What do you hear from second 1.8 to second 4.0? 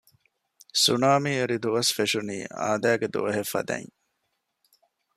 ފެށުނީ އާދައިގެ ދުވަހެއް ފަދައިން